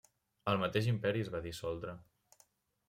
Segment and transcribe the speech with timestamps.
[0.53, 1.97] El mateix Imperi es va dissoldre.